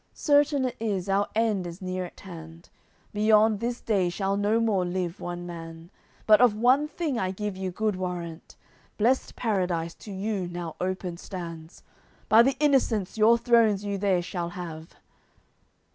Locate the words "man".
5.45-5.91